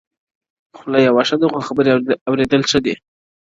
o 0.73 0.73
خوله 0.79 0.99
يوه 1.07 1.23
ښه 1.27 1.35
ده، 1.39 1.45
خو 1.53 1.59
خبري 1.67 1.91
اورېدل 2.29 2.61
ښه 2.69 2.79
دي. 2.85 2.93